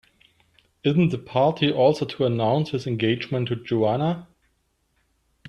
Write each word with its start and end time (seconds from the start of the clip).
Isn't 0.83 1.09
the 1.09 1.19
party 1.19 1.71
also 1.71 2.05
to 2.05 2.25
announce 2.25 2.71
his 2.71 2.87
engagement 2.87 3.49
to 3.49 3.55
Joanna? 3.55 4.27